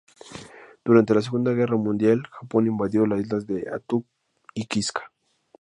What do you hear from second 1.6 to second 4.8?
Mundial, Japón invadió las islas de Attu y